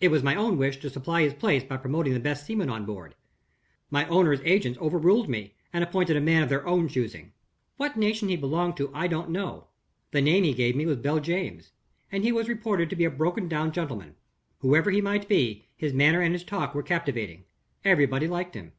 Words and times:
It 0.00 0.08
was 0.08 0.24
my 0.24 0.34
own 0.34 0.58
wish 0.58 0.78
to 0.80 0.90
supply 0.90 1.22
his 1.22 1.34
place 1.34 1.62
by 1.62 1.76
promoting 1.76 2.14
the 2.14 2.18
best 2.18 2.44
seaman 2.44 2.68
on 2.68 2.84
board. 2.84 3.14
My 3.92 4.08
owners' 4.08 4.40
agents 4.42 4.76
overruled 4.80 5.28
me, 5.28 5.54
and 5.72 5.84
appointed 5.84 6.16
a 6.16 6.20
man 6.20 6.42
of 6.42 6.48
their 6.48 6.66
own 6.66 6.88
choosing. 6.88 7.32
"What 7.76 7.96
nation 7.96 8.28
he 8.28 8.36
belonged 8.36 8.76
to 8.78 8.90
I 8.92 9.06
don't 9.06 9.30
know. 9.30 9.68
The 10.10 10.20
name 10.20 10.42
he 10.42 10.52
gave 10.52 10.74
me 10.74 10.84
was 10.84 10.96
Beljames, 10.96 11.70
and 12.10 12.24
he 12.24 12.32
was 12.32 12.48
reported 12.48 12.90
to 12.90 12.96
be 12.96 13.04
a 13.04 13.08
broken 13.10 13.46
down 13.46 13.70
gentleman. 13.70 14.16
Whoever 14.62 14.90
he 14.90 15.00
might 15.00 15.28
be, 15.28 15.66
his 15.76 15.92
manner 15.94 16.20
and 16.20 16.32
his 16.32 16.42
talk 16.42 16.74
were 16.74 16.82
captivating. 16.82 17.44
Everybody 17.84 18.26
liked 18.26 18.56
him. 18.56 18.72